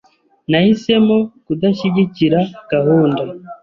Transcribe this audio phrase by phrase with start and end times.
[0.51, 2.39] Nahisemo kudashyigikira
[2.71, 3.21] gahunda.